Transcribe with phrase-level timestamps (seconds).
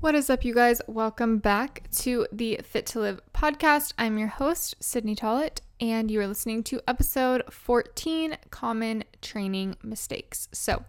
[0.00, 0.80] What is up, you guys?
[0.86, 3.92] Welcome back to the Fit to Live podcast.
[3.98, 10.48] I'm your host, Sydney Tollett, and you are listening to episode 14 Common Training Mistakes.
[10.52, 10.86] So,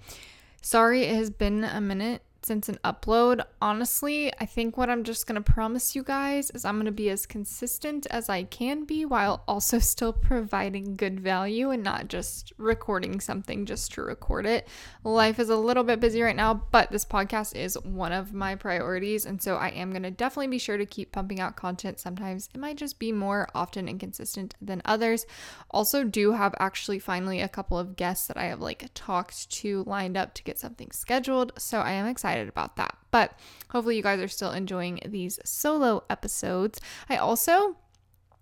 [0.62, 3.44] sorry it has been a minute since an upload.
[3.62, 6.92] Honestly, I think what I'm just going to promise you guys is I'm going to
[6.92, 12.08] be as consistent as I can be while also still providing good value and not
[12.08, 14.68] just recording something just to record it.
[15.04, 18.56] Life is a little bit busy right now, but this podcast is one of my
[18.56, 19.26] priorities.
[19.26, 22.00] And so I am going to definitely be sure to keep pumping out content.
[22.00, 25.26] Sometimes it might just be more often inconsistent than others.
[25.70, 29.84] Also, do have actually finally a couple of guests that I have like talked to
[29.86, 31.54] lined up to get something scheduled.
[31.58, 32.98] So I am excited excited about that.
[33.12, 33.38] But
[33.70, 36.80] hopefully, you guys are still enjoying these solo episodes.
[37.10, 37.76] I also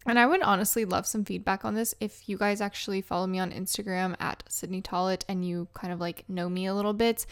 [0.10, 3.40] and I would honestly love some feedback on this if you guys actually follow me
[3.40, 7.26] on Instagram at Sydney Tollett and you kind of like know me a little bit.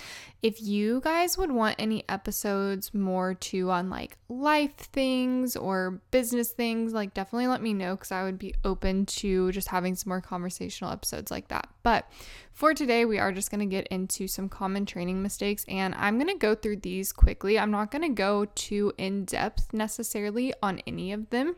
[0.43, 6.51] If you guys would want any episodes more to on like life things or business
[6.51, 10.09] things, like definitely let me know because I would be open to just having some
[10.09, 11.67] more conversational episodes like that.
[11.81, 12.07] But
[12.53, 16.17] for today, we are just going to get into some common training mistakes and I'm
[16.17, 17.57] going to go through these quickly.
[17.57, 21.55] I'm not going to go too in depth necessarily on any of them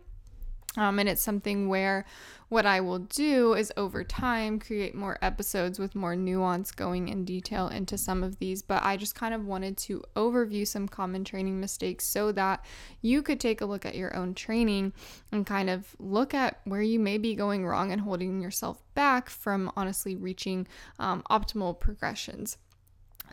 [0.79, 2.05] um, and it's something where
[2.47, 7.25] what I will do is over time create more episodes with more nuance going in
[7.25, 8.61] detail into some of these.
[8.61, 12.63] But I just kind of wanted to overview some common training mistakes so that
[13.01, 14.93] you could take a look at your own training
[15.33, 19.29] and kind of look at where you may be going wrong and holding yourself back
[19.29, 20.65] from honestly reaching
[20.97, 22.57] um, optimal progressions.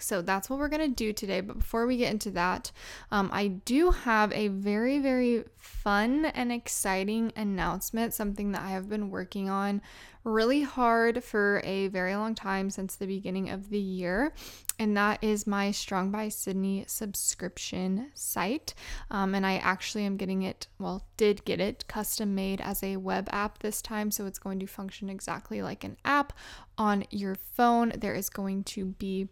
[0.00, 1.40] So that's what we're going to do today.
[1.40, 2.70] But before we get into that,
[3.10, 8.88] um, I do have a very, very fun and exciting announcement, something that I have
[8.88, 9.82] been working on
[10.26, 14.34] really hard for a very long time since the beginning of the year.
[14.78, 18.74] And that is my Strong by Sydney subscription site.
[19.10, 22.96] Um, and I actually am getting it, well, did get it custom made as a
[22.96, 24.10] web app this time.
[24.10, 26.32] So it's going to function exactly like an app
[26.76, 27.92] on your phone.
[27.96, 29.28] There is going to be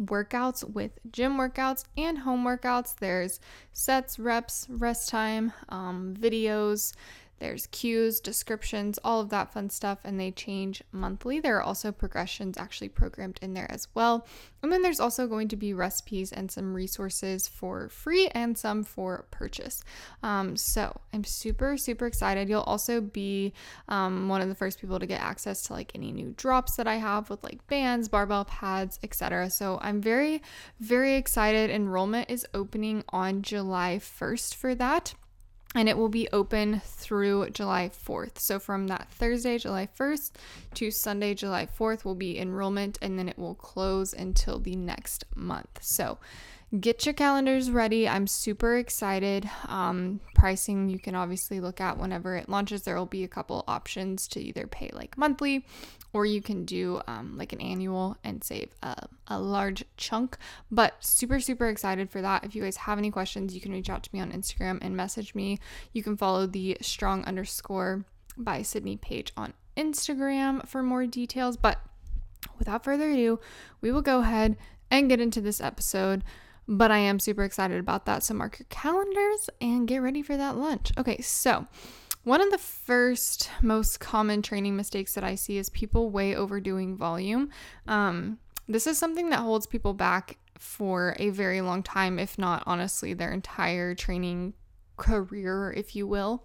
[0.00, 2.96] workouts with gym workouts and home workouts.
[2.96, 3.40] There's
[3.72, 6.92] sets, reps, rest time, um, videos,
[7.42, 11.40] there's cues, descriptions, all of that fun stuff, and they change monthly.
[11.40, 14.28] There are also progressions actually programmed in there as well.
[14.62, 18.84] And then there's also going to be recipes and some resources for free and some
[18.84, 19.82] for purchase.
[20.22, 22.48] Um, so I'm super, super excited.
[22.48, 23.52] You'll also be
[23.88, 26.86] um, one of the first people to get access to like any new drops that
[26.86, 29.50] I have with like bands, barbell pads, etc.
[29.50, 30.42] So I'm very,
[30.78, 31.70] very excited.
[31.70, 35.14] Enrollment is opening on July 1st for that
[35.74, 38.38] and it will be open through July 4th.
[38.38, 40.32] So from that Thursday, July 1st
[40.74, 45.24] to Sunday, July 4th will be enrollment and then it will close until the next
[45.34, 45.78] month.
[45.80, 46.18] So
[46.78, 48.08] get your calendars ready.
[48.08, 49.48] I'm super excited.
[49.66, 52.82] Um, pricing you can obviously look at whenever it launches.
[52.82, 55.64] There will be a couple options to either pay like monthly
[56.12, 60.36] or you can do um, like an annual and save a, a large chunk.
[60.70, 62.44] But super, super excited for that.
[62.44, 64.96] If you guys have any questions, you can reach out to me on Instagram and
[64.96, 65.58] message me.
[65.92, 68.04] You can follow the strong underscore
[68.36, 71.56] by Sydney page on Instagram for more details.
[71.56, 71.78] But
[72.58, 73.40] without further ado,
[73.80, 74.56] we will go ahead
[74.90, 76.22] and get into this episode.
[76.68, 78.22] But I am super excited about that.
[78.22, 80.92] So mark your calendars and get ready for that lunch.
[80.96, 81.66] Okay, so
[82.24, 86.96] one of the first most common training mistakes that I see is people way overdoing
[86.96, 87.50] volume.
[87.86, 88.38] Um,
[88.68, 93.12] this is something that holds people back for a very long time, if not honestly
[93.12, 94.54] their entire training
[94.96, 96.44] career, if you will.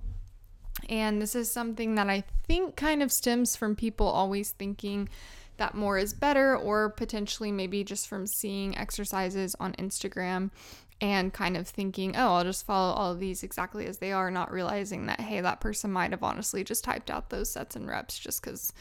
[0.89, 5.09] And this is something that I think kind of stems from people always thinking
[5.57, 10.51] that more is better, or potentially maybe just from seeing exercises on Instagram
[10.99, 14.31] and kind of thinking, oh, I'll just follow all of these exactly as they are,
[14.31, 17.87] not realizing that, hey, that person might have honestly just typed out those sets and
[17.87, 18.73] reps just because,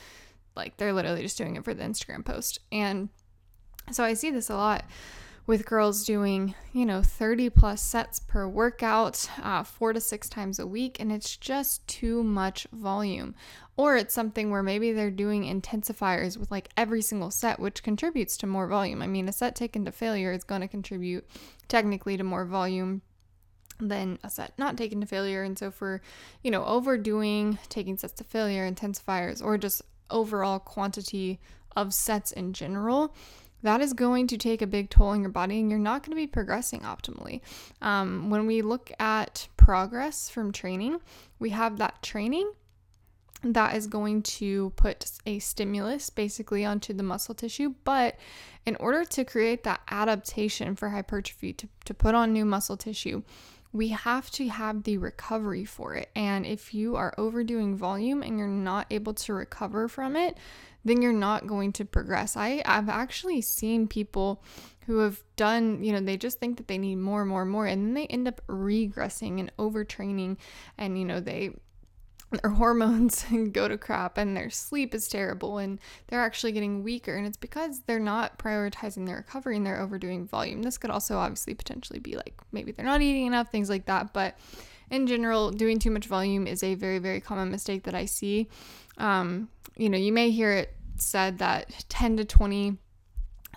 [0.54, 2.60] like, they're literally just doing it for the Instagram post.
[2.72, 3.10] And
[3.92, 4.84] so I see this a lot
[5.46, 10.58] with girls doing, you know, 30 plus sets per workout, uh, four to six times
[10.58, 13.34] a week, and it's just too much volume.
[13.76, 18.36] Or it's something where maybe they're doing intensifiers with like every single set, which contributes
[18.38, 19.02] to more volume.
[19.02, 21.26] I mean, a set taken to failure is going to contribute
[21.68, 23.02] technically to more volume
[23.78, 25.42] than a set not taken to failure.
[25.42, 26.00] And so, for,
[26.42, 31.38] you know, overdoing taking sets to failure, intensifiers, or just overall quantity
[31.76, 33.14] of sets in general,
[33.66, 36.10] that is going to take a big toll on your body and you're not going
[36.10, 37.40] to be progressing optimally.
[37.82, 41.00] Um, when we look at progress from training,
[41.38, 42.52] we have that training
[43.42, 47.74] that is going to put a stimulus basically onto the muscle tissue.
[47.84, 48.16] But
[48.64, 53.22] in order to create that adaptation for hypertrophy, to, to put on new muscle tissue,
[53.72, 56.08] we have to have the recovery for it.
[56.16, 60.38] And if you are overdoing volume and you're not able to recover from it,
[60.86, 62.36] then you're not going to progress.
[62.36, 64.42] I, I've actually seen people
[64.86, 67.50] who have done, you know, they just think that they need more, and more, and
[67.50, 70.36] more, and then they end up regressing and overtraining,
[70.78, 71.50] and, you know, they
[72.42, 75.78] their hormones go to crap and their sleep is terrible and
[76.08, 80.26] they're actually getting weaker and it's because they're not prioritizing their recovery and they're overdoing
[80.26, 83.86] volume this could also obviously potentially be like maybe they're not eating enough things like
[83.86, 84.36] that but
[84.90, 88.48] in general doing too much volume is a very very common mistake that i see
[88.98, 92.78] um, you know you may hear it said that 10 to 20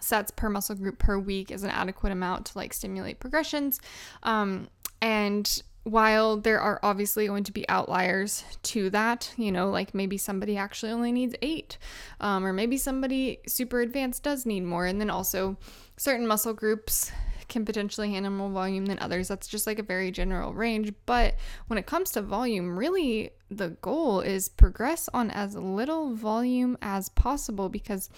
[0.02, 3.80] sets per muscle group per week is an adequate amount to like stimulate progressions.
[4.24, 4.70] Um,
[5.02, 10.18] and while there are obviously going to be outliers to that, you know, like maybe
[10.18, 11.78] somebody actually only needs eight,
[12.20, 15.58] um, or maybe somebody super advanced does need more, and then also
[15.98, 17.12] certain muscle groups
[17.50, 19.28] can potentially handle more volume than others.
[19.28, 20.94] That's just like a very general range.
[21.06, 21.36] But
[21.68, 27.10] when it comes to volume, really the goal is progress on as little volume as
[27.10, 28.10] possible because,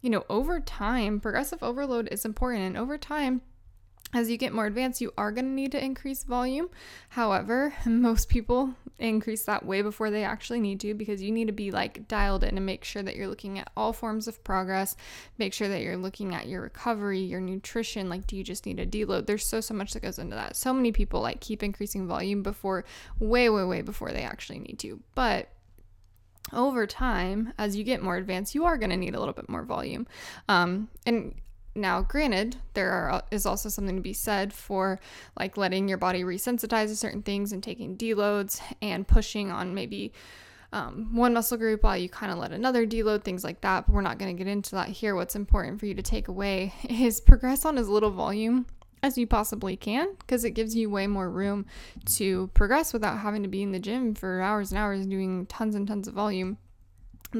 [0.00, 2.62] you know, over time, progressive overload is important.
[2.62, 3.40] And over time,
[4.14, 6.68] as you get more advanced, you are going to need to increase volume.
[7.10, 11.52] However, most people increase that way before they actually need to because you need to
[11.52, 14.96] be like dialed in and make sure that you're looking at all forms of progress.
[15.38, 18.08] Make sure that you're looking at your recovery, your nutrition.
[18.08, 19.26] Like, do you just need a deload?
[19.26, 20.56] There's so, so much that goes into that.
[20.56, 22.84] So many people like keep increasing volume before,
[23.18, 25.00] way, way, way before they actually need to.
[25.14, 25.48] But
[26.52, 29.48] over time, as you get more advanced, you are going to need a little bit
[29.48, 30.06] more volume.
[30.48, 31.34] Um, and
[31.74, 35.00] now, granted, there are, is also something to be said for
[35.38, 40.12] like letting your body resensitize to certain things and taking deloads and pushing on maybe
[40.72, 43.86] um, one muscle group while you kind of let another deload, things like that.
[43.86, 45.16] But we're not going to get into that here.
[45.16, 48.66] What's important for you to take away is progress on as little volume
[49.02, 51.66] as you possibly can because it gives you way more room
[52.06, 55.74] to progress without having to be in the gym for hours and hours doing tons
[55.74, 56.56] and tons of volume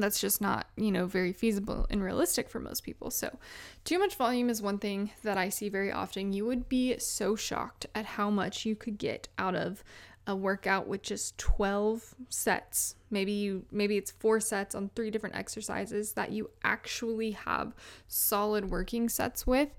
[0.01, 3.11] that's just not, you know, very feasible and realistic for most people.
[3.11, 3.37] So,
[3.83, 6.33] too much volume is one thing that I see very often.
[6.33, 9.83] You would be so shocked at how much you could get out of
[10.27, 12.95] a workout with just 12 sets.
[13.11, 17.75] Maybe you maybe it's 4 sets on 3 different exercises that you actually have
[18.07, 19.69] solid working sets with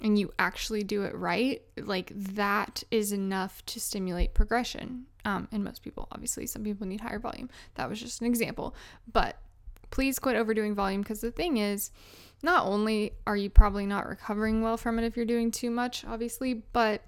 [0.00, 1.62] and you actually do it right.
[1.78, 5.06] Like that is enough to stimulate progression.
[5.24, 7.48] Um, and most people, obviously, some people need higher volume.
[7.76, 8.74] That was just an example.
[9.10, 9.38] But
[9.94, 11.92] please quit overdoing volume because the thing is,
[12.42, 16.04] not only are you probably not recovering well from it if you're doing too much,
[16.04, 17.02] obviously, but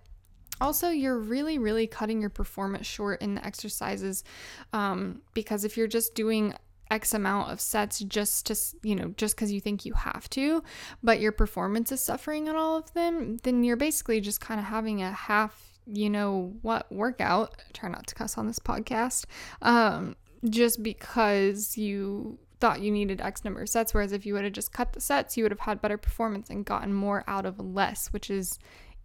[0.58, 4.24] also you're really really cutting your performance short in the exercises
[4.72, 6.54] um, because if you're just doing
[6.90, 10.62] x amount of sets just to you know just because you think you have to
[11.02, 14.64] but your performance is suffering on all of them then you're basically just kind of
[14.64, 19.26] having a half you know what workout try not to cuss on this podcast
[19.60, 20.16] um,
[20.48, 23.92] just because you thought you needed X number of sets.
[23.92, 26.50] Whereas if you would have just cut the sets, you would have had better performance
[26.50, 28.58] and gotten more out of less, which is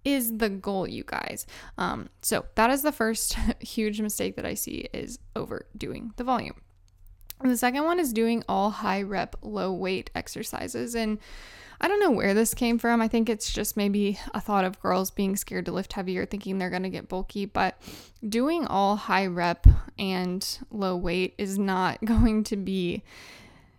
[0.04, 1.46] is the goal, you guys.
[1.78, 6.56] Um, so that is the first huge mistake that I see is overdoing the volume.
[7.40, 10.96] And the second one is doing all high rep, low weight exercises.
[10.96, 11.20] And
[11.80, 13.02] I don't know where this came from.
[13.02, 16.60] I think it's just maybe a thought of girls being scared to lift heavier, thinking
[16.60, 17.46] they're going to get bulky.
[17.46, 17.82] But
[18.28, 19.66] doing all high rep
[19.98, 23.04] and low weight is not going to be,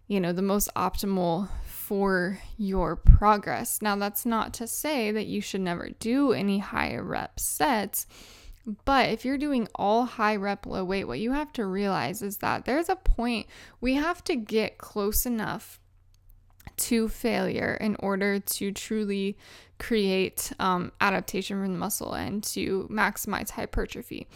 [0.07, 3.83] you know, the most optimal for your progress.
[3.83, 8.07] Now, that's not to say that you should never do any high rep sets.
[8.85, 12.39] But if you're doing all high rep, low weight, what you have to realize is
[12.39, 13.47] that there's a point
[13.81, 15.81] we have to get close enough
[16.77, 19.37] to failure in order to truly
[19.79, 24.29] create um, adaptation from the muscle and to maximize hypertrophy.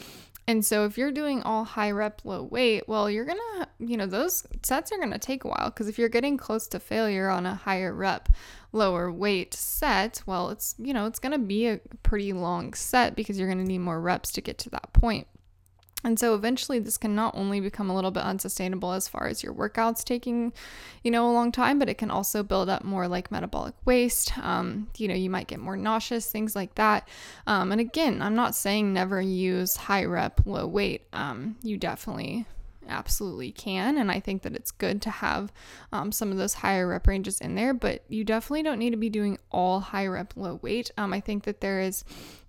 [0.49, 3.97] And so if you're doing all high rep, low weight, well, you're going to, you
[3.97, 6.79] know, those sets are going to take a while because if you're getting close to
[6.79, 8.29] failure on a higher rep,
[8.73, 13.17] lower weight set, well, it's, you know, it's going to be a pretty long set
[13.17, 15.27] because you're going to need more reps to get to that point.
[16.05, 19.43] And so eventually this can not only become a little bit unsustainable as far as
[19.43, 20.53] your workouts taking,
[21.03, 24.37] you know, a long time, but it can also build up more like metabolic waste.
[24.39, 27.09] Um, you know, you might get more nauseous, things like that.
[27.47, 31.07] Um, and again, I'm not saying never use high rep, low weight.
[31.13, 32.47] Um, you definitely
[32.89, 33.99] absolutely can.
[33.99, 35.53] And I think that it's good to have
[35.93, 38.97] um, some of those higher rep ranges in there, but you definitely don't need to
[38.97, 40.91] be doing all high rep, low weight.
[40.97, 42.05] Um, I think that there is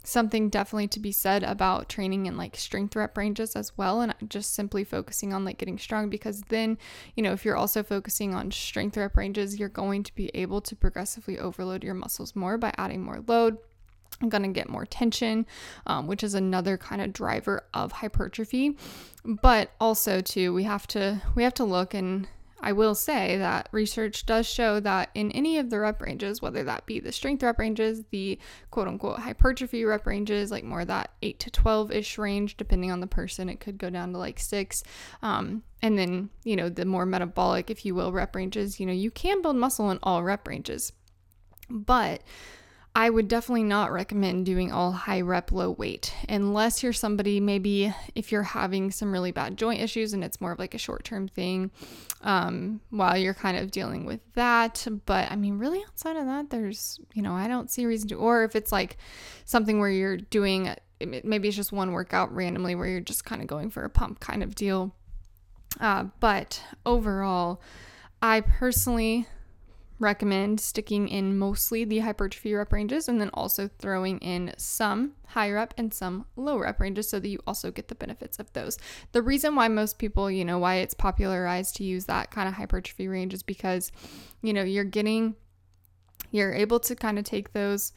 [0.08, 4.14] something definitely to be said about training in like strength rep ranges as well and
[4.30, 6.78] just simply focusing on like getting strong because then
[7.16, 10.62] you know if you're also focusing on strength rep ranges you're going to be able
[10.62, 13.58] to progressively overload your muscles more by adding more load
[14.20, 15.46] I'm going to get more tension,
[15.86, 18.76] um, which is another kind of driver of hypertrophy.
[19.24, 22.28] But also too, we have to we have to look and
[22.60, 26.64] I will say that research does show that in any of the rep ranges, whether
[26.64, 28.40] that be the strength rep ranges, the
[28.72, 33.00] quote unquote hypertrophy rep ranges, like more that 8 to 12 ish range, depending on
[33.00, 34.84] the person, it could go down to like six.
[35.22, 38.94] Um, and then, you know, the more metabolic, if you will, rep ranges, you know,
[38.94, 40.94] you can build muscle in all rep ranges.
[41.70, 42.24] But
[42.98, 47.94] I would definitely not recommend doing all high rep, low weight unless you're somebody, maybe
[48.16, 51.04] if you're having some really bad joint issues and it's more of like a short
[51.04, 51.70] term thing
[52.22, 54.88] um, while you're kind of dealing with that.
[55.06, 58.10] But I mean, really outside of that, there's, you know, I don't see a reason
[58.10, 58.98] to, or if it's like
[59.46, 63.48] something where you're doing, maybe it's just one workout randomly where you're just kind of
[63.48, 64.96] going for a pump kind of deal.
[65.80, 67.62] Uh, but overall,
[68.24, 69.28] I personally
[70.00, 75.50] recommend sticking in mostly the hypertrophy rep ranges and then also throwing in some high
[75.50, 78.78] rep and some low rep ranges so that you also get the benefits of those.
[79.12, 82.56] The reason why most people, you know, why it's popularized to use that kind of
[82.56, 83.92] hypertrophy range is because,
[84.42, 85.36] you know, you're getting,
[86.32, 87.92] you're able to kind of take those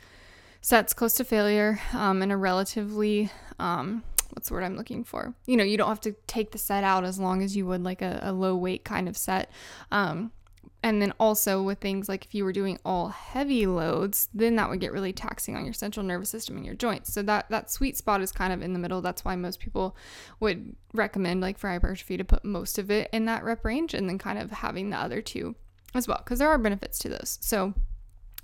[0.63, 5.35] sets close to failure um, in a relatively, um, what's the word I'm looking for?
[5.47, 7.83] You know, you don't have to take the set out as long as you would
[7.83, 9.51] like a, a low weight kind of set.
[9.91, 10.33] Um,
[10.83, 14.71] and then also with things like if you were doing all heavy loads, then that
[14.71, 17.13] would get really taxing on your central nervous system and your joints.
[17.13, 19.03] So that that sweet spot is kind of in the middle.
[19.03, 19.97] That's why most people
[20.41, 24.09] would recommend like for hypertrophy to put most of it in that rep range and
[24.09, 25.55] then kind of having the other two
[25.95, 27.39] as well because there are benefits to those.
[27.43, 27.75] So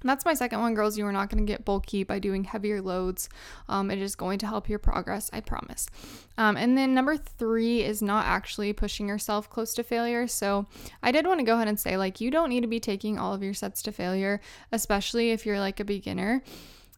[0.09, 0.97] that's my second one, girls.
[0.97, 3.29] You are not going to get bulky by doing heavier loads.
[3.69, 5.87] Um, it is going to help your progress, I promise.
[6.39, 10.27] Um, and then number three is not actually pushing yourself close to failure.
[10.27, 10.67] So
[11.03, 13.19] I did want to go ahead and say, like, you don't need to be taking
[13.19, 14.41] all of your sets to failure,
[14.73, 16.43] especially if you're like a beginner.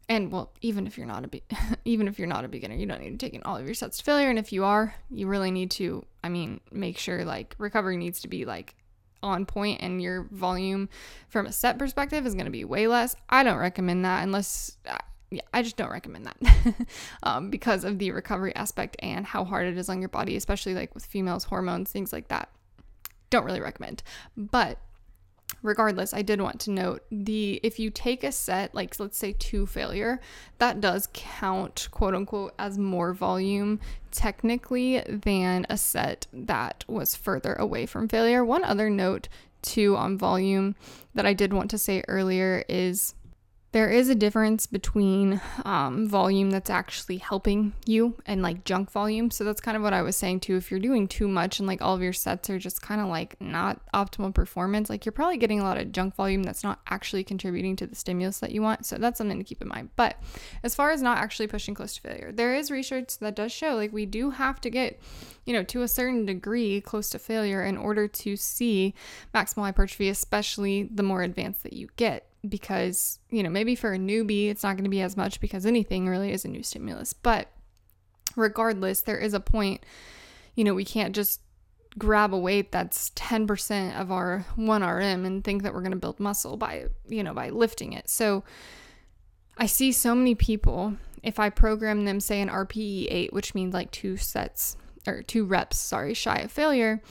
[0.08, 1.42] And well, even if you're not a be-
[1.84, 3.74] even if you're not a beginner, you don't need to take in all of your
[3.74, 4.30] sets to failure.
[4.30, 8.20] And if you are, you really need to, I mean, make sure like recovery needs
[8.20, 8.74] to be like
[9.22, 10.88] on point and your volume
[11.28, 13.16] from a set perspective is going to be way less.
[13.28, 14.98] I don't recommend that unless uh,
[15.30, 16.74] yeah, I just don't recommend that
[17.22, 20.74] um, because of the recovery aspect and how hard it is on your body, especially
[20.74, 22.48] like with females, hormones, things like that.
[23.30, 24.02] Don't really recommend.
[24.36, 24.78] But
[25.62, 29.32] regardless, I did want to note the if you take a set, like let's say
[29.32, 30.20] to failure,
[30.58, 37.54] that does count quote unquote as more volume technically than a set that was further
[37.54, 38.44] away from failure.
[38.44, 39.28] One other note
[39.62, 40.76] too on volume
[41.14, 43.14] that I did want to say earlier is
[43.72, 49.30] there is a difference between um, volume that's actually helping you and like junk volume.
[49.30, 50.56] So that's kind of what I was saying too.
[50.56, 53.08] If you're doing too much and like all of your sets are just kind of
[53.08, 56.80] like not optimal performance, like you're probably getting a lot of junk volume that's not
[56.88, 58.86] actually contributing to the stimulus that you want.
[58.86, 59.90] So that's something to keep in mind.
[59.96, 60.16] But
[60.62, 63.74] as far as not actually pushing close to failure, there is research that does show
[63.74, 64.98] like we do have to get,
[65.44, 68.94] you know, to a certain degree close to failure in order to see
[69.34, 73.98] maximal hypertrophy, especially the more advanced that you get because, you know, maybe for a
[73.98, 77.12] newbie, it's not going to be as much because anything really is a new stimulus.
[77.12, 77.50] But
[78.36, 79.84] regardless, there is a point,
[80.54, 81.40] you know, we can't just
[81.96, 86.20] grab a weight that's 10% of our 1RM and think that we're going to build
[86.20, 88.08] muscle by, you know, by lifting it.
[88.08, 88.44] So
[89.56, 93.74] I see so many people, if I program them, say, an RPE 8, which means
[93.74, 94.76] like two sets
[95.06, 97.02] or two reps, sorry, shy of failure,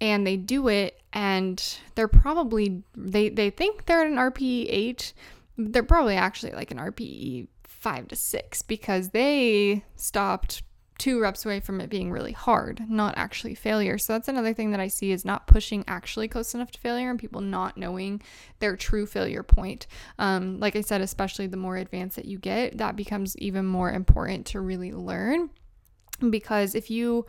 [0.00, 5.12] and they do it and they're probably they they think they're at an RPE 8
[5.58, 10.62] they're probably actually like an RPE 5 to 6 because they stopped
[10.98, 13.98] two reps away from it being really hard, not actually failure.
[13.98, 17.10] So that's another thing that I see is not pushing actually close enough to failure
[17.10, 18.22] and people not knowing
[18.60, 19.86] their true failure point.
[20.18, 23.92] Um, like I said, especially the more advanced that you get, that becomes even more
[23.92, 25.50] important to really learn
[26.30, 27.26] because if you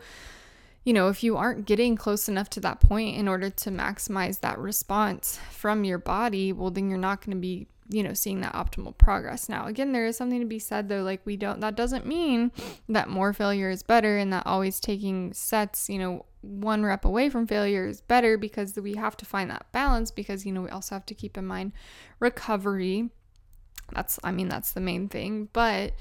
[0.84, 4.40] you know, if you aren't getting close enough to that point in order to maximize
[4.40, 8.40] that response from your body, well, then you're not going to be, you know, seeing
[8.40, 9.48] that optimal progress.
[9.48, 12.52] Now, again, there is something to be said though, like we don't, that doesn't mean
[12.88, 17.28] that more failure is better and that always taking sets, you know, one rep away
[17.28, 20.70] from failure is better because we have to find that balance because, you know, we
[20.70, 21.72] also have to keep in mind
[22.20, 23.10] recovery.
[23.92, 25.48] That's, I mean, that's the main thing.
[25.52, 25.94] But,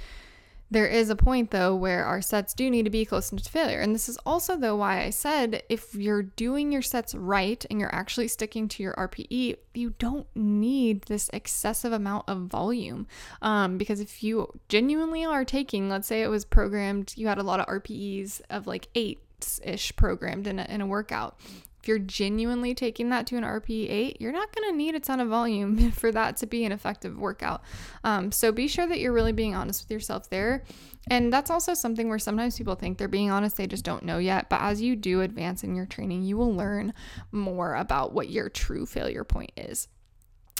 [0.70, 3.52] There is a point though where our sets do need to be close enough to
[3.52, 3.80] failure.
[3.80, 7.80] And this is also though why I said if you're doing your sets right and
[7.80, 13.08] you're actually sticking to your RPE, you don't need this excessive amount of volume.
[13.42, 17.44] Um, because if you genuinely are taking, let's say it was programmed, you had a
[17.44, 19.20] lot of RPEs of like eight
[19.64, 21.40] ish programmed in a, in a workout
[21.82, 25.20] if you're genuinely taking that to an RPE8, you're not going to need a ton
[25.20, 27.62] of volume for that to be an effective workout.
[28.04, 30.64] Um, so be sure that you're really being honest with yourself there.
[31.10, 34.18] And that's also something where sometimes people think they're being honest, they just don't know
[34.18, 34.50] yet.
[34.50, 36.94] But as you do advance in your training, you will learn
[37.32, 39.88] more about what your true failure point is.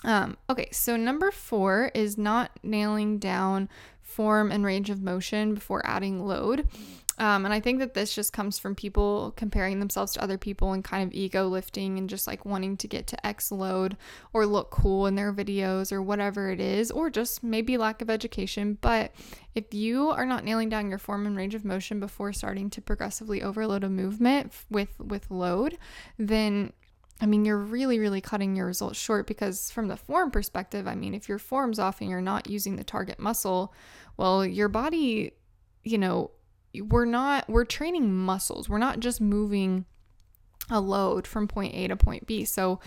[0.04, 3.68] Um, okay, so number four is not nailing down
[4.02, 6.68] form and range of motion before adding load.
[7.20, 10.74] Um, and I think that this just comes from people comparing themselves to other people
[10.74, 13.98] and kind of ego lifting and just like wanting to get to X load
[14.34, 18.10] or look cool in their videos or whatever it is, or just maybe lack of
[18.10, 18.78] education.
[18.80, 19.14] But
[19.56, 22.82] if you are not nailing down your form and range of motion before starting to
[22.82, 25.78] progressively overload a movement with with load,
[26.20, 26.74] then
[27.20, 30.94] I mean, you're really, really cutting your results short because, from the form perspective, I
[30.94, 33.74] mean, if your form's off and you're not using the target muscle,
[34.18, 35.32] well, your body,
[35.84, 36.30] you know,
[36.82, 38.70] we're not we're training muscles.
[38.70, 39.86] We're not just moving
[40.70, 42.44] a load from point A to point B.
[42.44, 42.80] So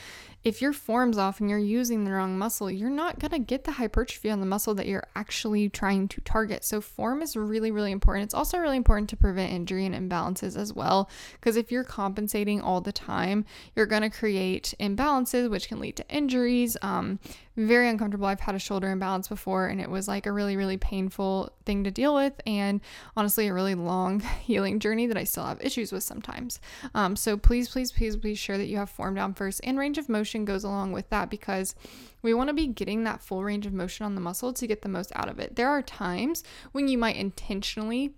[0.42, 3.64] if your form's off and you're using the wrong muscle, you're not going to get
[3.64, 6.64] the hypertrophy on the muscle that you're actually trying to target.
[6.64, 8.24] So form is really really important.
[8.24, 12.60] It's also really important to prevent injury and imbalances as well because if you're compensating
[12.60, 13.44] all the time,
[13.74, 16.76] you're going to create imbalances which can lead to injuries.
[16.82, 17.18] Um,
[17.56, 18.26] very uncomfortable.
[18.26, 21.84] I've had a shoulder imbalance before and it was like a really, really painful thing
[21.84, 22.40] to deal with.
[22.46, 22.80] And
[23.16, 26.60] honestly, a really long healing journey that I still have issues with sometimes.
[26.94, 29.60] Um, so please, please, please be sure that you have form down first.
[29.64, 31.74] And range of motion goes along with that because
[32.22, 34.82] we want to be getting that full range of motion on the muscle to get
[34.82, 35.56] the most out of it.
[35.56, 38.14] There are times when you might intentionally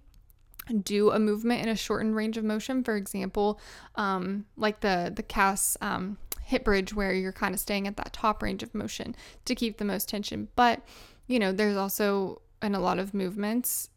[0.82, 3.60] do a movement in a shortened range of motion for example
[3.96, 6.16] um, like the the CAS um,
[6.52, 9.16] hip bridge where you're kind of staying at that top range of motion
[9.46, 10.48] to keep the most tension.
[10.54, 10.82] But,
[11.26, 13.88] you know, there's also in a lot of movements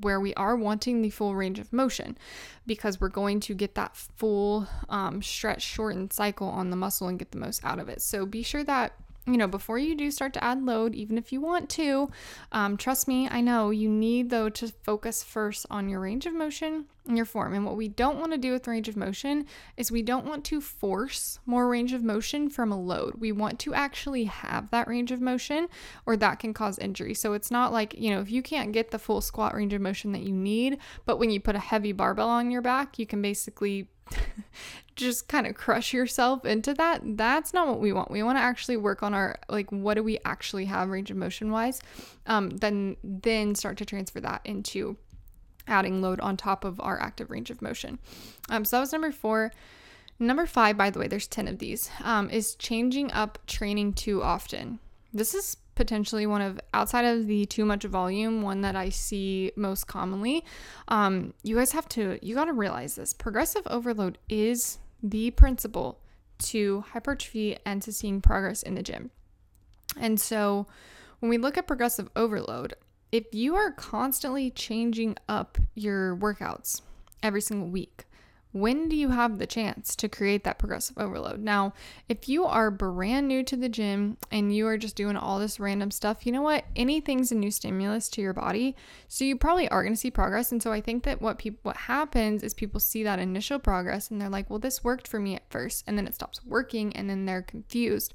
[0.00, 2.18] where we are wanting the full range of motion
[2.66, 7.20] because we're going to get that full um, stretch, shortened cycle on the muscle and
[7.20, 8.02] get the most out of it.
[8.02, 8.94] So be sure that
[9.24, 12.10] you know, before you do start to add load, even if you want to,
[12.50, 16.34] um, trust me, I know you need though to focus first on your range of
[16.34, 17.54] motion and your form.
[17.54, 19.46] And what we don't want to do with range of motion
[19.76, 23.14] is we don't want to force more range of motion from a load.
[23.18, 25.68] We want to actually have that range of motion,
[26.06, 27.14] or that can cause injury.
[27.14, 29.80] So it's not like, you know, if you can't get the full squat range of
[29.80, 33.06] motion that you need, but when you put a heavy barbell on your back, you
[33.06, 33.88] can basically
[34.94, 38.42] just kind of crush yourself into that that's not what we want we want to
[38.42, 41.80] actually work on our like what do we actually have range of motion wise
[42.26, 44.96] um then then start to transfer that into
[45.66, 47.98] adding load on top of our active range of motion.
[48.48, 49.52] Um so that was number four.
[50.18, 54.22] Number five by the way there's 10 of these um is changing up training too
[54.22, 54.78] often.
[55.12, 59.52] This is potentially one of outside of the too much volume one that i see
[59.56, 60.44] most commonly.
[60.88, 63.12] Um, you guys have to you got to realize this.
[63.12, 65.98] Progressive overload is the principle
[66.38, 69.10] to hypertrophy and to seeing progress in the gym.
[69.98, 70.66] And so
[71.20, 72.74] when we look at progressive overload
[73.12, 76.80] if you are constantly changing up your workouts
[77.22, 78.06] every single week
[78.52, 81.40] when do you have the chance to create that progressive overload?
[81.40, 81.72] Now,
[82.08, 85.58] if you are brand new to the gym and you are just doing all this
[85.58, 86.66] random stuff, you know what?
[86.76, 88.76] Anything's a new stimulus to your body.
[89.08, 90.52] So you probably are going to see progress.
[90.52, 94.10] And so I think that what people what happens is people see that initial progress
[94.10, 95.84] and they're like, "Well, this worked for me at first.
[95.86, 98.12] And then it stops working and then they're confused.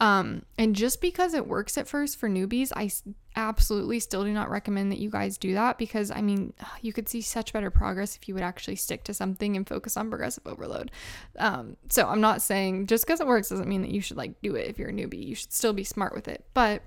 [0.00, 2.90] Um, and just because it works at first for newbies, I
[3.36, 7.08] absolutely still do not recommend that you guys do that because I mean, you could
[7.08, 10.46] see such better progress if you would actually stick to something and focus on progressive
[10.46, 10.90] overload.
[11.38, 14.40] Um, so I'm not saying just because it works doesn't mean that you should like
[14.42, 15.26] do it if you're a newbie.
[15.26, 16.44] You should still be smart with it.
[16.54, 16.82] But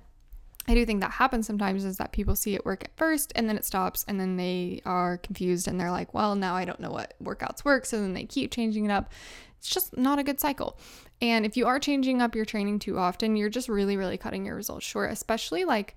[0.70, 3.48] I do think that happens sometimes is that people see it work at first and
[3.48, 6.82] then it stops and then they are confused and they're like, well, now I don't
[6.82, 7.86] know what workouts work.
[7.86, 9.12] So then they keep changing it up.
[9.58, 10.78] It's just not a good cycle.
[11.22, 14.46] And if you are changing up your training too often, you're just really, really cutting
[14.46, 15.96] your results short, especially like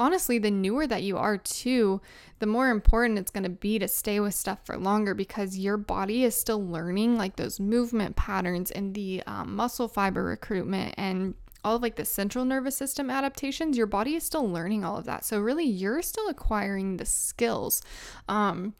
[0.00, 2.00] honestly, the newer that you are too,
[2.40, 5.76] the more important it's going to be to stay with stuff for longer because your
[5.76, 11.34] body is still learning like those movement patterns and the um, muscle fiber recruitment and
[11.62, 15.04] all of like the central nervous system adaptations your body is still learning all of
[15.04, 15.24] that.
[15.24, 17.82] So really you're still acquiring the skills.
[18.28, 18.74] Um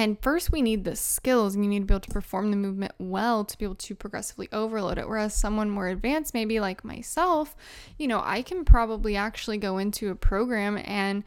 [0.00, 2.56] and first, we need the skills, and you need to be able to perform the
[2.56, 5.06] movement well to be able to progressively overload it.
[5.06, 7.54] Whereas someone more advanced, maybe like myself,
[7.98, 11.22] you know, I can probably actually go into a program and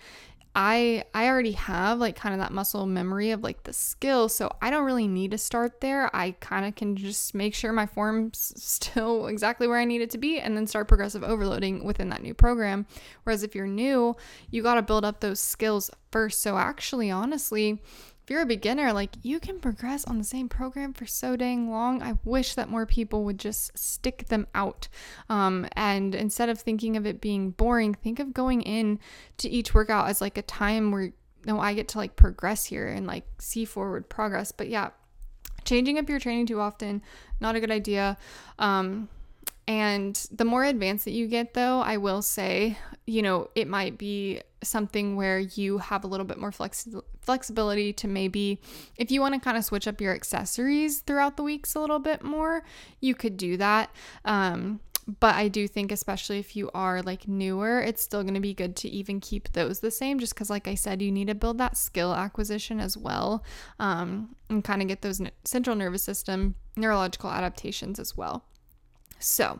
[0.56, 4.52] I I already have like kind of that muscle memory of like the skill, so
[4.60, 6.10] I don't really need to start there.
[6.16, 10.10] I kind of can just make sure my form's still exactly where I need it
[10.12, 12.88] to be and then start progressive overloading within that new program.
[13.24, 14.16] Whereas if you're new,
[14.50, 16.42] you got to build up those skills first.
[16.42, 17.80] So actually honestly,
[18.24, 21.70] if you're a beginner, like you can progress on the same program for so dang
[21.70, 22.02] long.
[22.02, 24.88] I wish that more people would just stick them out.
[25.28, 29.00] Um, and instead of thinking of it being boring, think of going in
[29.38, 31.12] to each workout as like a time where
[31.46, 34.54] no, I get to like progress here and like see forward progress.
[34.54, 34.92] But yeah,
[35.66, 37.02] changing up your training too often,
[37.42, 38.18] not a good idea.
[38.58, 39.10] Um,
[39.68, 43.98] and the more advanced that you get, though, I will say, you know, it might
[43.98, 48.60] be something where you have a little bit more flexi- flexibility to maybe,
[48.98, 52.00] if you want to kind of switch up your accessories throughout the weeks a little
[52.00, 52.64] bit more,
[53.00, 53.90] you could do that.
[54.26, 54.80] Um,
[55.20, 58.54] but I do think, especially if you are like newer, it's still going to be
[58.54, 61.36] good to even keep those the same, just because, like I said, you need to
[61.36, 63.44] build that skill acquisition as well
[63.80, 68.46] um, and kind of get those central nervous system neurological adaptations as well.
[69.20, 69.60] So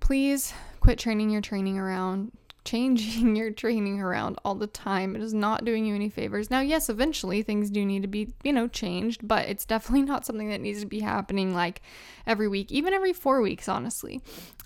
[0.00, 2.32] please quit training your training around
[2.64, 5.16] changing your training around all the time.
[5.16, 6.50] It is not doing you any favors.
[6.50, 10.24] Now, yes, eventually things do need to be, you know, changed, but it's definitely not
[10.26, 11.82] something that needs to be happening like
[12.26, 14.20] every week, even every four weeks, honestly.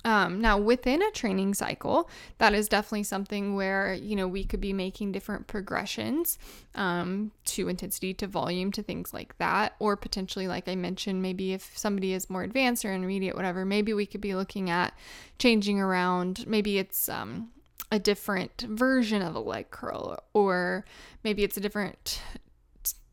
[0.05, 4.61] Um, now, within a training cycle, that is definitely something where, you know, we could
[4.61, 6.39] be making different progressions
[6.77, 9.75] um, to intensity, to volume, to things like that.
[9.81, 13.93] Or potentially, like I mentioned, maybe if somebody is more advanced or intermediate, whatever, maybe
[13.95, 14.95] we could be looking at
[15.41, 16.47] changing around.
[16.47, 17.49] Maybe it's, um,
[17.90, 20.85] a different version of a leg curl, or
[21.22, 22.20] maybe it's a different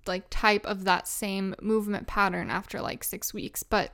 [0.05, 3.63] like type of that same movement pattern after like six weeks.
[3.63, 3.91] But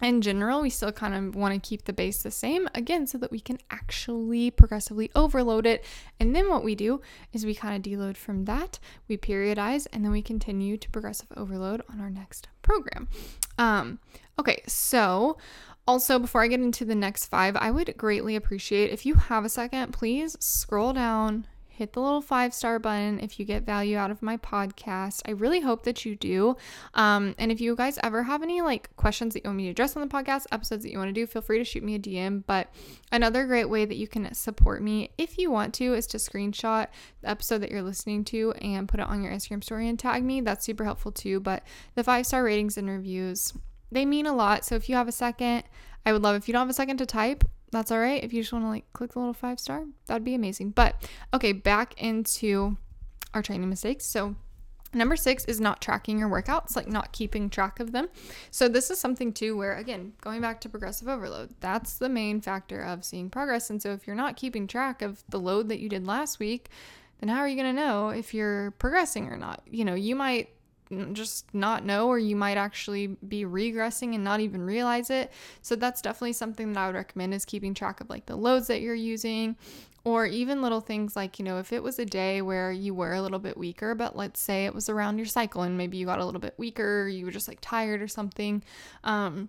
[0.00, 3.18] in general, we still kind of want to keep the base the same again so
[3.18, 5.84] that we can actually progressively overload it.
[6.18, 7.00] And then what we do
[7.32, 11.28] is we kind of deload from that, we periodize, and then we continue to progressive
[11.36, 13.08] overload on our next program.
[13.58, 14.00] Um,
[14.40, 15.38] okay, so
[15.86, 19.44] also, before I get into the next five, I would greatly appreciate if you have
[19.44, 23.96] a second, please scroll down, hit the little five star button if you get value
[23.96, 25.22] out of my podcast.
[25.26, 26.56] I really hope that you do.
[26.94, 29.70] Um, and if you guys ever have any like questions that you want me to
[29.70, 31.96] address on the podcast, episodes that you want to do, feel free to shoot me
[31.96, 32.44] a DM.
[32.46, 32.72] But
[33.10, 36.86] another great way that you can support me if you want to is to screenshot
[37.22, 40.22] the episode that you're listening to and put it on your Instagram story and tag
[40.22, 40.40] me.
[40.40, 41.40] That's super helpful too.
[41.40, 41.64] But
[41.96, 43.52] the five star ratings and reviews
[43.92, 44.64] they mean a lot.
[44.64, 45.64] So if you have a second,
[46.04, 48.22] I would love if you don't have a second to type, that's all right.
[48.22, 50.70] If you just want to like click the little five star, that'd be amazing.
[50.70, 52.76] But okay, back into
[53.34, 54.04] our training mistakes.
[54.04, 54.36] So
[54.94, 58.08] Number six is not tracking your workouts, like not keeping track of them.
[58.50, 62.42] So, this is something too where, again, going back to progressive overload, that's the main
[62.42, 63.70] factor of seeing progress.
[63.70, 66.68] And so, if you're not keeping track of the load that you did last week,
[67.20, 69.62] then how are you going to know if you're progressing or not?
[69.70, 70.50] You know, you might
[71.12, 75.32] just not know, or you might actually be regressing and not even realize it.
[75.60, 78.66] So that's definitely something that I would recommend is keeping track of like the loads
[78.68, 79.56] that you're using,
[80.04, 83.12] or even little things like, you know, if it was a day where you were
[83.12, 86.06] a little bit weaker, but let's say it was around your cycle and maybe you
[86.06, 88.64] got a little bit weaker, you were just like tired or something.
[89.04, 89.48] Um,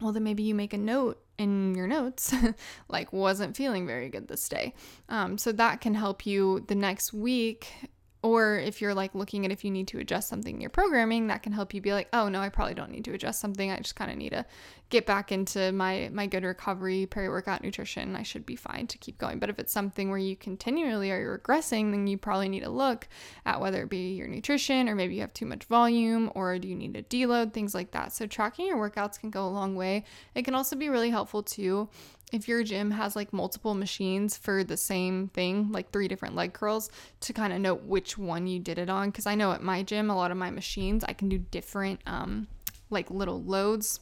[0.00, 2.34] well, then maybe you make a note in your notes,
[2.88, 4.74] like wasn't feeling very good this day.
[5.08, 7.68] Um, so that can help you the next week
[8.22, 11.26] or if you're like looking at if you need to adjust something in your programming,
[11.26, 13.70] that can help you be like, oh no, I probably don't need to adjust something.
[13.70, 14.46] I just kind of need to
[14.90, 18.14] get back into my my good recovery, peri-workout nutrition.
[18.14, 19.38] I should be fine to keep going.
[19.38, 23.08] But if it's something where you continually are regressing, then you probably need to look
[23.44, 26.68] at whether it be your nutrition or maybe you have too much volume or do
[26.68, 28.12] you need to deload, things like that.
[28.12, 30.04] So tracking your workouts can go a long way.
[30.34, 31.88] It can also be really helpful too
[32.32, 36.54] if your gym has like multiple machines for the same thing, like three different leg
[36.54, 36.90] curls,
[37.20, 39.10] to kind of know which one you did it on.
[39.10, 42.00] Because I know at my gym, a lot of my machines, I can do different,
[42.06, 42.48] um,
[42.90, 44.00] like little loads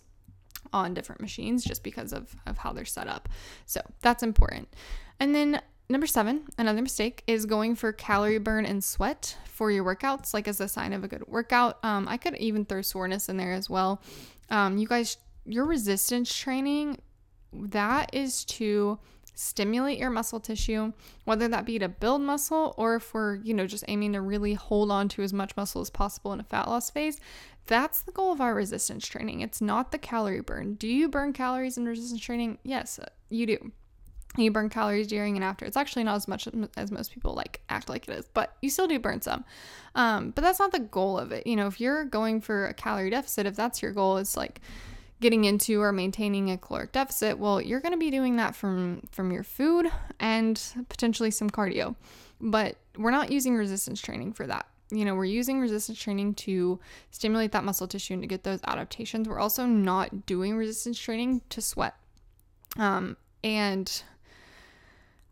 [0.72, 3.28] on different machines just because of, of how they're set up.
[3.66, 4.68] So that's important.
[5.18, 9.84] And then number seven, another mistake is going for calorie burn and sweat for your
[9.84, 11.78] workouts, like as a sign of a good workout.
[11.84, 14.00] Um, I could even throw soreness in there as well.
[14.50, 16.98] Um, you guys, your resistance training
[17.52, 18.98] that is to
[19.34, 20.92] stimulate your muscle tissue,
[21.24, 24.54] whether that be to build muscle or if we're, you know, just aiming to really
[24.54, 27.18] hold on to as much muscle as possible in a fat loss phase.
[27.66, 29.40] That's the goal of our resistance training.
[29.40, 30.74] It's not the calorie burn.
[30.74, 32.58] Do you burn calories in resistance training?
[32.64, 33.72] Yes, uh, you do.
[34.36, 35.64] You burn calories during and after.
[35.64, 38.70] It's actually not as much as most people like act like it is, but you
[38.70, 39.44] still do burn some.
[39.94, 41.46] Um, but that's not the goal of it.
[41.46, 44.60] You know, if you're going for a calorie deficit, if that's your goal, it's like
[45.20, 49.02] getting into or maintaining a caloric deficit, well, you're going to be doing that from
[49.12, 51.94] from your food and potentially some cardio.
[52.40, 54.66] But we're not using resistance training for that.
[54.90, 56.80] You know, we're using resistance training to
[57.10, 59.28] stimulate that muscle tissue and to get those adaptations.
[59.28, 61.94] We're also not doing resistance training to sweat.
[62.76, 64.02] Um, and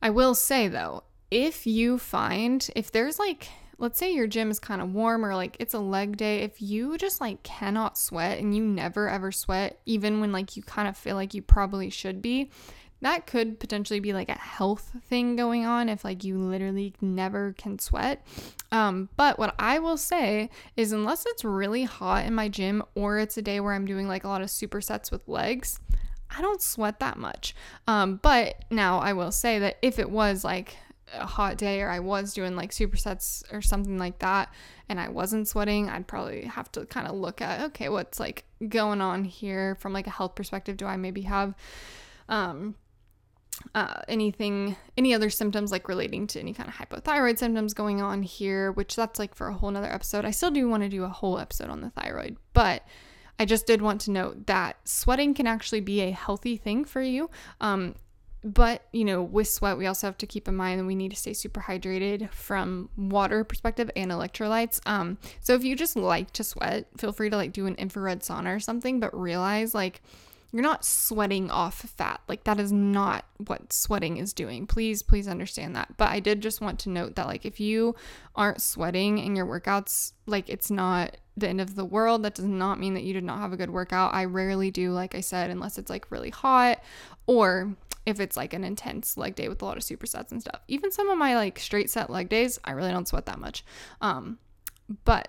[0.01, 3.48] I will say though, if you find if there's like
[3.79, 6.61] let's say your gym is kind of warm or like it's a leg day, if
[6.61, 10.88] you just like cannot sweat and you never ever sweat, even when like you kind
[10.88, 12.51] of feel like you probably should be,
[13.01, 17.55] that could potentially be like a health thing going on if like you literally never
[17.57, 18.27] can sweat.
[18.73, 23.19] Um, but what I will say is, unless it's really hot in my gym or
[23.19, 25.79] it's a day where I'm doing like a lot of supersets with legs,
[26.37, 27.55] I don't sweat that much.
[27.87, 30.77] Um, but now I will say that if it was like
[31.14, 34.53] a hot day or I was doing like supersets or something like that
[34.88, 38.44] and I wasn't sweating, I'd probably have to kind of look at okay, what's like
[38.68, 40.77] going on here from like a health perspective?
[40.77, 41.55] Do I maybe have
[42.29, 42.75] um
[43.75, 48.23] uh, anything any other symptoms like relating to any kind of hypothyroid symptoms going on
[48.23, 48.73] here?
[48.73, 50.25] Which that's like for a whole nother episode.
[50.25, 52.83] I still do want to do a whole episode on the thyroid but
[53.38, 57.01] i just did want to note that sweating can actually be a healthy thing for
[57.01, 57.31] you.
[57.61, 57.94] Um,
[58.44, 61.11] but you know with sweat we also have to keep in mind that we need
[61.11, 64.81] to stay super hydrated from water perspective and electrolytes.
[64.87, 68.20] Um so if you just like to sweat feel free to like do an infrared
[68.20, 70.03] sauna or something but realize like
[70.51, 72.22] you're not sweating off fat.
[72.27, 74.66] Like that is not what sweating is doing.
[74.66, 75.96] Please please understand that.
[75.96, 77.96] But i did just want to note that like if you
[78.35, 82.44] aren't sweating in your workouts like it's not the end of the world that does
[82.44, 85.20] not mean that you did not have a good workout i rarely do like i
[85.20, 86.79] said unless it's like really hot
[87.27, 87.77] or
[88.09, 90.62] if it's like an intense leg day with a lot of supersets and stuff.
[90.66, 93.64] Even some of my like straight set leg days, I really don't sweat that much.
[94.01, 94.38] Um,
[95.05, 95.29] but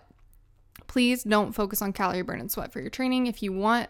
[0.88, 3.28] please don't focus on calorie burn and sweat for your training.
[3.28, 3.90] If you want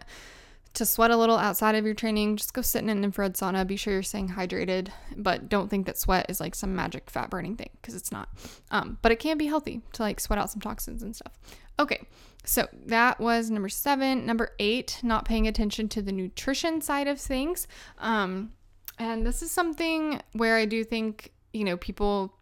[0.74, 3.66] to sweat a little outside of your training, just go sit in an infrared sauna.
[3.66, 7.30] Be sure you're staying hydrated, but don't think that sweat is like some magic fat
[7.30, 8.28] burning thing because it's not.
[8.70, 11.32] Um, but it can be healthy to like sweat out some toxins and stuff.
[11.78, 12.06] Okay,
[12.44, 14.26] so that was number seven.
[14.26, 17.66] Number eight, not paying attention to the nutrition side of things.
[17.98, 18.52] Um,
[18.98, 22.34] and this is something where I do think, you know, people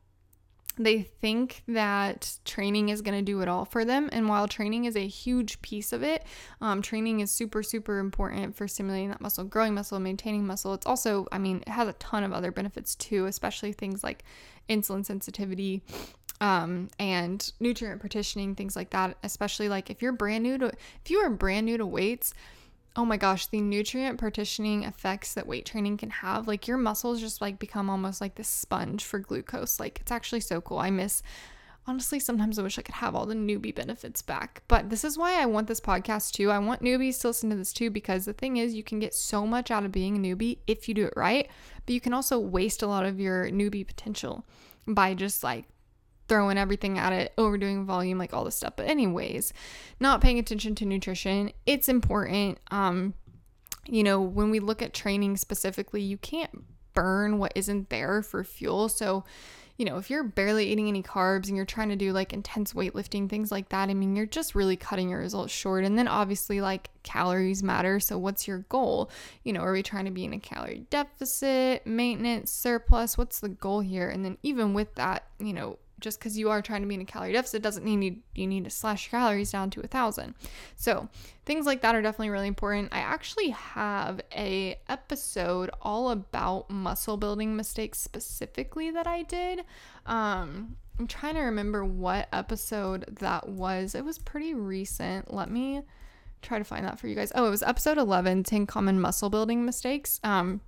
[0.78, 4.08] they think that training is going to do it all for them.
[4.12, 6.24] And while training is a huge piece of it,
[6.60, 10.74] um, training is super, super important for stimulating that muscle, growing muscle, maintaining muscle.
[10.74, 14.24] It's also, I mean, it has a ton of other benefits too, especially things like
[14.68, 15.82] insulin sensitivity.
[16.40, 21.10] Um, and nutrient partitioning, things like that, especially like if you're brand new to, if
[21.10, 22.32] you are brand new to weights,
[22.98, 27.20] oh my gosh, the nutrient partitioning effects that weight training can have, like your muscles
[27.20, 29.78] just like become almost like this sponge for glucose.
[29.78, 30.80] Like it's actually so cool.
[30.80, 31.22] I miss
[31.86, 34.62] honestly, sometimes I wish I could have all the newbie benefits back.
[34.66, 36.50] But this is why I want this podcast too.
[36.50, 39.14] I want newbies to listen to this too because the thing is, you can get
[39.14, 41.48] so much out of being a newbie if you do it right,
[41.86, 44.44] but you can also waste a lot of your newbie potential
[44.88, 45.66] by just like
[46.28, 48.74] throwing everything at it, overdoing volume, like all this stuff.
[48.76, 49.52] But anyways,
[49.98, 52.58] not paying attention to nutrition, it's important.
[52.70, 53.14] Um,
[53.86, 58.44] you know, when we look at training specifically, you can't burn what isn't there for
[58.44, 58.88] fuel.
[58.88, 59.24] So,
[59.78, 62.72] you know, if you're barely eating any carbs and you're trying to do like intense
[62.72, 65.84] weightlifting, things like that, I mean, you're just really cutting your results short.
[65.84, 68.00] And then obviously, like calories matter.
[68.00, 69.10] So, what's your goal?
[69.44, 73.16] You know, are we trying to be in a calorie deficit, maintenance, surplus?
[73.16, 74.10] What's the goal here?
[74.10, 77.00] And then, even with that, you know, just because you are trying to be in
[77.00, 79.86] a calorie deficit doesn't mean you, you need to slash your calories down to a
[79.86, 80.34] thousand.
[80.76, 81.08] So
[81.44, 82.90] things like that are definitely really important.
[82.92, 89.64] I actually have a episode all about muscle building mistakes specifically that i did.
[90.06, 93.94] Um i'm trying to remember what episode that was.
[93.94, 95.32] It was pretty recent.
[95.32, 95.82] Let me
[96.42, 97.32] try to find that for you guys.
[97.34, 100.60] Oh it was episode 11 10 common muscle building mistakes um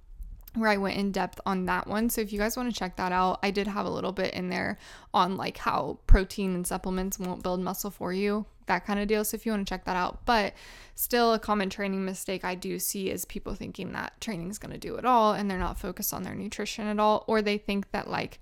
[0.54, 2.10] where I went in depth on that one.
[2.10, 4.34] So if you guys want to check that out, I did have a little bit
[4.34, 4.78] in there
[5.14, 9.24] on like how protein and supplements won't build muscle for you, that kind of deal.
[9.24, 10.54] So if you want to check that out, but
[10.96, 14.72] still a common training mistake I do see is people thinking that training is going
[14.72, 17.56] to do it all and they're not focused on their nutrition at all or they
[17.56, 18.40] think that like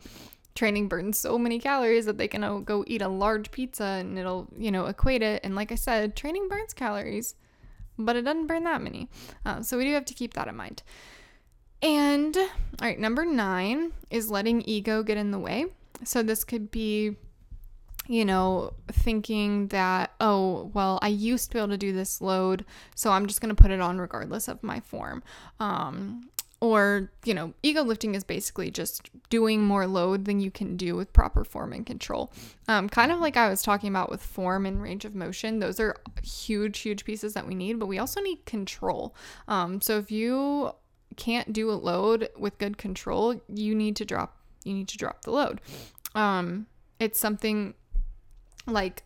[0.55, 4.49] training burns so many calories that they can go eat a large pizza and it'll,
[4.57, 5.41] you know, equate it.
[5.45, 7.35] And like I said, training burns calories,
[7.99, 9.09] but it doesn't burn that many.
[9.45, 10.83] Uh, so we do have to keep that in mind.
[11.83, 12.47] And all
[12.81, 15.67] right, number nine is letting ego get in the way.
[16.05, 17.17] So this could be,
[18.07, 22.65] you know, thinking that, oh, well, I used to be able to do this load,
[22.95, 25.23] so I'm just going to put it on regardless of my form.
[25.61, 30.77] Um, or, you know, ego lifting is basically just doing more load than you can
[30.77, 32.33] do with proper form and control.
[32.67, 35.79] Um, kind of like I was talking about with form and range of motion, those
[35.79, 39.15] are huge, huge pieces that we need, but we also need control.
[39.47, 40.73] Um, so if you
[41.19, 45.23] can't do a load with good control, you need to drop you need to drop
[45.23, 45.61] the load.
[46.15, 46.67] Um
[46.99, 47.75] it's something
[48.67, 49.05] like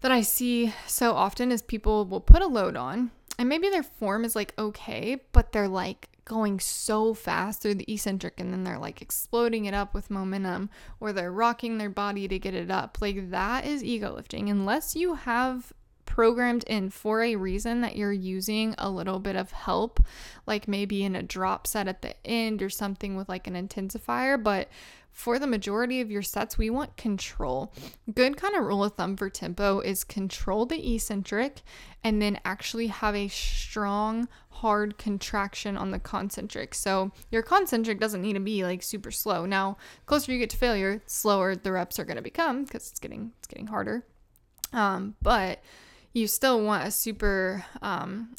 [0.00, 3.82] that I see so often is people will put a load on and maybe their
[3.82, 8.62] form is like okay, but they're like going so fast through the eccentric and then
[8.62, 12.70] they're like exploding it up with momentum or they're rocking their body to get it
[12.70, 12.98] up.
[13.00, 14.48] Like that is ego lifting.
[14.48, 15.72] Unless you have
[16.10, 20.04] programmed in for a reason that you're using a little bit of help,
[20.44, 24.42] like maybe in a drop set at the end or something with like an intensifier.
[24.42, 24.68] But
[25.12, 27.72] for the majority of your sets, we want control.
[28.12, 31.62] Good kind of rule of thumb for tempo is control the eccentric
[32.02, 36.74] and then actually have a strong, hard contraction on the concentric.
[36.74, 39.46] So your concentric doesn't need to be like super slow.
[39.46, 42.98] Now, closer you get to failure, slower the reps are going to become because it's
[42.98, 44.04] getting it's getting harder.
[44.72, 45.62] Um, but
[46.12, 48.34] you still want a super um,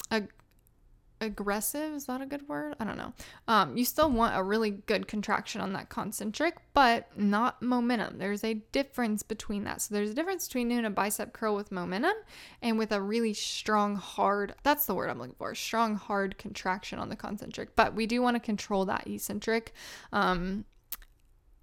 [1.22, 2.76] aggressive is that a good word?
[2.80, 3.14] I don't know.
[3.48, 8.18] Um, you still want a really good contraction on that concentric but not momentum.
[8.18, 9.82] There's a difference between that.
[9.82, 12.16] So there's a difference between doing a bicep curl with momentum
[12.62, 17.00] and with a really strong hard that's the word i'm looking for strong hard contraction
[17.00, 17.76] on the concentric.
[17.76, 19.74] But we do want to control that eccentric.
[20.12, 20.66] Um,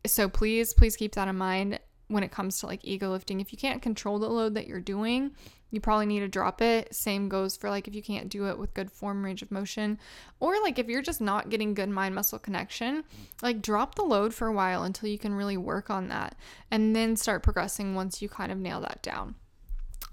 [0.06, 3.52] so please please keep that in mind when it comes to like ego lifting if
[3.52, 5.30] you can't control the load that you're doing
[5.70, 6.94] you probably need to drop it.
[6.94, 9.98] Same goes for like if you can't do it with good form range of motion,
[10.40, 13.04] or like if you're just not getting good mind muscle connection,
[13.42, 16.36] like drop the load for a while until you can really work on that
[16.70, 19.34] and then start progressing once you kind of nail that down.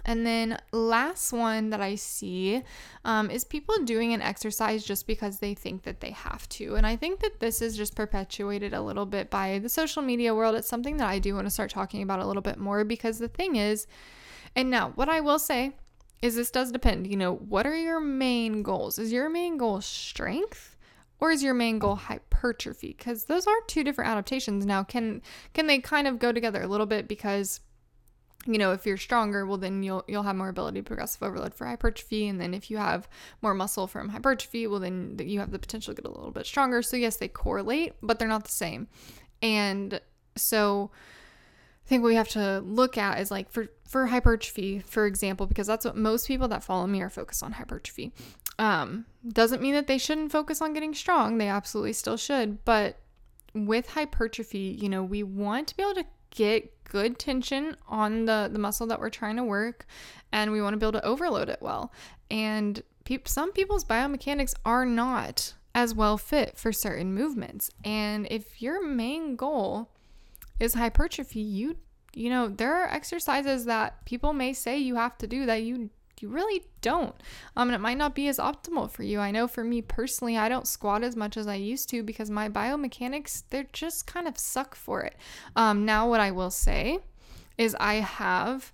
[0.06, 2.62] And then last one that I see
[3.04, 6.76] um, is people doing an exercise just because they think that they have to.
[6.76, 10.36] And I think that this is just perpetuated a little bit by the social media
[10.36, 10.56] world.
[10.56, 13.18] It's something that I do want to start talking about a little bit more because
[13.18, 13.88] the thing is,
[14.56, 15.74] and now, what I will say
[16.22, 17.08] is this does depend.
[17.08, 18.98] You know, what are your main goals?
[19.00, 20.78] Is your main goal strength
[21.20, 22.96] or is your main goal hypertrophy?
[22.98, 24.66] Because those are two different adaptations.
[24.66, 25.22] Now, can
[25.54, 27.60] can they kind of go together a little bit because
[28.46, 31.54] you know, if you're stronger, well then you'll you'll have more ability to progressive overload
[31.54, 33.08] for hypertrophy, and then if you have
[33.42, 36.46] more muscle from hypertrophy, well then you have the potential to get a little bit
[36.46, 36.82] stronger.
[36.82, 38.88] So yes, they correlate, but they're not the same.
[39.42, 40.00] And
[40.36, 40.92] so
[41.86, 45.68] I think we have to look at is like for for hypertrophy, for example, because
[45.68, 48.12] that's what most people that follow me are focused on hypertrophy.
[48.58, 51.38] Um, doesn't mean that they shouldn't focus on getting strong.
[51.38, 52.64] They absolutely still should.
[52.66, 52.98] But
[53.54, 56.06] with hypertrophy, you know, we want to be able to
[56.36, 59.86] get good tension on the the muscle that we're trying to work,
[60.32, 61.92] and we want to be able to overload it well.
[62.30, 67.70] And pe- some people's biomechanics are not as well fit for certain movements.
[67.84, 69.90] And if your main goal
[70.60, 71.78] is hypertrophy, you
[72.14, 75.90] you know, there are exercises that people may say you have to do that you
[76.22, 77.16] you really don't.
[77.56, 79.20] Um, and it might not be as optimal for you.
[79.20, 82.30] I know for me personally, I don't squat as much as I used to because
[82.30, 85.16] my biomechanics, they're just kind of suck for it.
[85.56, 87.00] Um, now, what I will say
[87.58, 88.74] is I have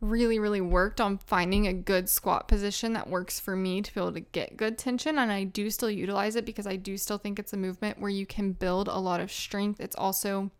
[0.00, 4.00] really, really worked on finding a good squat position that works for me to be
[4.00, 5.18] able to get good tension.
[5.18, 8.10] And I do still utilize it because I do still think it's a movement where
[8.10, 9.80] you can build a lot of strength.
[9.80, 10.50] It's also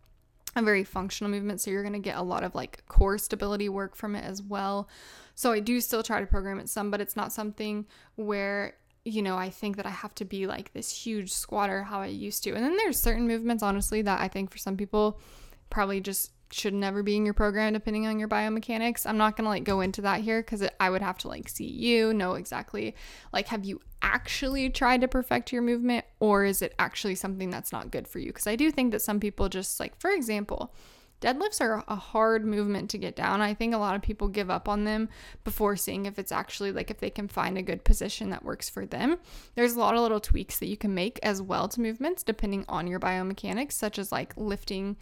[0.55, 1.61] a very functional movement.
[1.61, 4.41] So you're going to get a lot of like core stability work from it as
[4.41, 4.89] well.
[5.35, 8.75] So I do still try to program it some, but it's not something where
[9.07, 12.07] you know, I think that I have to be like this huge squatter how I
[12.07, 12.53] used to.
[12.53, 15.21] And then there's certain movements, honestly, that I think for some people
[15.69, 19.05] probably just should never be in your program depending on your biomechanics.
[19.05, 21.49] I'm not going to like go into that here cuz I would have to like
[21.49, 22.95] see you know exactly
[23.33, 27.71] like have you actually tried to perfect your movement or is it actually something that's
[27.71, 28.31] not good for you?
[28.31, 30.73] Cuz I do think that some people just like for example,
[31.21, 33.41] deadlifts are a hard movement to get down.
[33.41, 35.09] I think a lot of people give up on them
[35.43, 38.69] before seeing if it's actually like if they can find a good position that works
[38.69, 39.17] for them.
[39.55, 42.65] There's a lot of little tweaks that you can make as well to movements depending
[42.67, 44.97] on your biomechanics, such as like lifting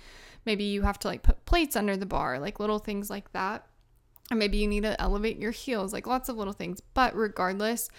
[0.45, 3.65] Maybe you have to like put plates under the bar, like little things like that.
[4.31, 6.81] Or maybe you need to elevate your heels, like lots of little things.
[6.93, 7.89] But regardless,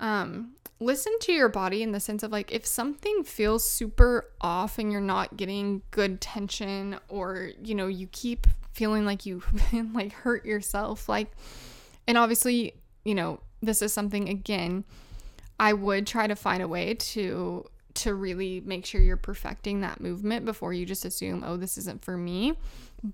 [0.00, 4.78] um, listen to your body in the sense of like if something feels super off
[4.78, 9.42] and you're not getting good tension or you know you keep feeling like you
[9.92, 11.30] like hurt yourself like
[12.06, 14.84] and obviously you know this is something again
[15.60, 20.00] i would try to find a way to to really make sure you're perfecting that
[20.00, 22.54] movement before you just assume, oh, this isn't for me.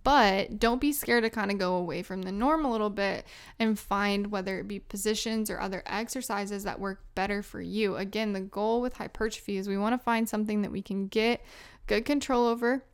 [0.05, 3.27] But don't be scared to kind of go away from the norm a little bit
[3.59, 7.97] and find whether it be positions or other exercises that work better for you.
[7.97, 11.45] Again, the goal with hypertrophy is we want to find something that we can get
[11.87, 12.85] good control over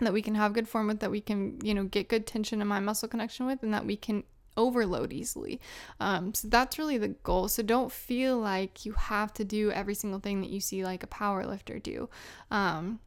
[0.00, 2.60] that we can have good form with that we can you know get good tension
[2.60, 4.22] in my muscle connection with and that we can
[4.56, 5.60] overload easily.
[6.00, 7.48] Um, so that's really the goal.
[7.48, 11.02] So don't feel like you have to do every single thing that you see like
[11.02, 12.08] a power lifter do.
[12.50, 13.00] Um,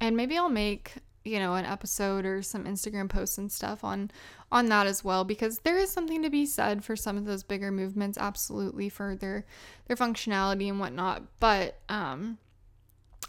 [0.00, 0.94] and maybe I'll make
[1.28, 4.10] you know, an episode or some Instagram posts and stuff on
[4.50, 7.42] on that as well because there is something to be said for some of those
[7.42, 9.44] bigger movements absolutely for their
[9.86, 11.22] their functionality and whatnot.
[11.38, 12.38] But um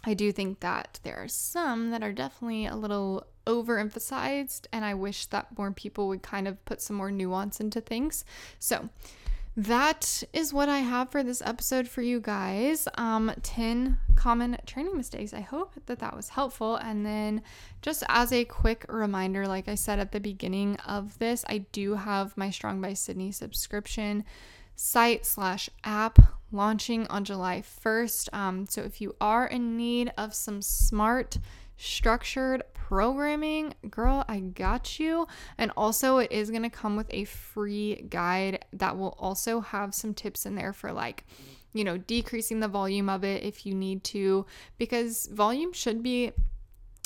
[0.04, 4.94] I do think that there are some that are definitely a little overemphasized, and I
[4.94, 8.24] wish that more people would kind of put some more nuance into things.
[8.58, 8.88] So,
[9.56, 12.86] that is what I have for this episode for you guys.
[12.94, 15.34] Um, 10 common training mistakes.
[15.34, 16.76] I hope that that was helpful.
[16.76, 17.42] And then,
[17.82, 21.94] just as a quick reminder, like I said at the beginning of this, I do
[21.96, 24.24] have my Strong by Sydney subscription
[24.76, 26.18] site slash app
[26.52, 28.32] launching on July 1st.
[28.32, 31.38] Um, so if you are in need of some smart,
[31.80, 35.26] structured programming, girl, I got you.
[35.56, 39.94] And also, it is going to come with a free guide that will also have
[39.94, 41.24] some tips in there for like,
[41.72, 44.44] you know, decreasing the volume of it if you need to,
[44.76, 46.32] because volume should be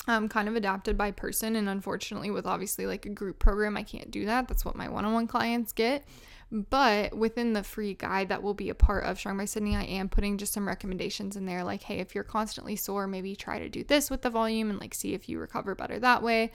[0.07, 1.55] um, kind of adapted by person.
[1.55, 4.47] And unfortunately, with obviously like a group program, I can't do that.
[4.47, 6.03] That's what my one on one clients get.
[6.51, 9.83] But within the free guide that will be a part of Strong by Sydney, I
[9.83, 13.59] am putting just some recommendations in there like, hey, if you're constantly sore, maybe try
[13.59, 16.51] to do this with the volume and like see if you recover better that way.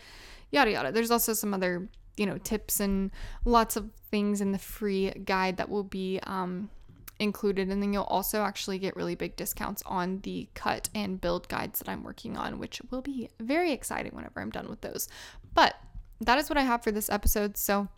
[0.50, 0.92] Yada yada.
[0.92, 3.10] There's also some other, you know, tips and
[3.44, 6.70] lots of things in the free guide that will be um,
[7.18, 7.68] included.
[7.68, 11.78] And then you'll also actually get really big discounts on the cut and build guides
[11.80, 15.08] that I'm working on, which will be very exciting whenever I'm done with those.
[15.52, 15.74] But
[16.20, 17.56] that is what I have for this episode.
[17.56, 17.88] So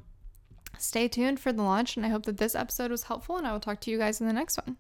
[0.78, 3.52] stay tuned for the launch, and I hope that this episode was helpful, and I
[3.52, 4.76] will talk to you guys in the next one.